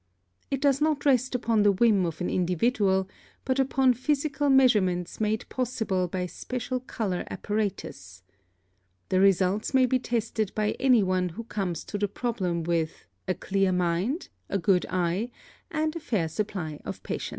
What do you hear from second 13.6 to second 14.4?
mind,